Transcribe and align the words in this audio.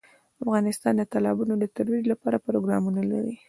افغانستان 0.43 0.93
د 0.97 1.01
تالابونو 1.13 1.53
د 1.57 1.65
ترویج 1.75 2.03
لپاره 2.13 2.43
پروګرامونه 2.47 3.01
لري. 3.11 3.35